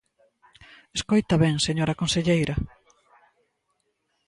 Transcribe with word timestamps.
Escoita 0.97 1.35
ben, 1.43 1.55
señora 1.67 1.99
conselleira. 2.01 2.55